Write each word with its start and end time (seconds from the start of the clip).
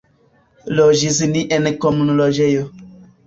Loĝis 0.77 1.19
ni 1.35 1.43
en 1.59 1.69
komunloĝejo. 1.85 2.65